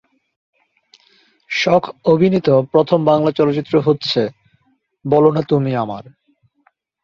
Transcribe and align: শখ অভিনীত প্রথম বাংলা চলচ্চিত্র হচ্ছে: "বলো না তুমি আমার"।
শখ 1.49 1.83
অভিনীত 2.05 2.47
প্রথম 2.71 2.99
বাংলা 3.05 3.31
চলচ্চিত্র 3.31 3.73
হচ্ছে: 3.79 4.21
"বলো 5.05 5.29
না 5.31 5.41
তুমি 5.41 5.71
আমার"। 5.75 6.03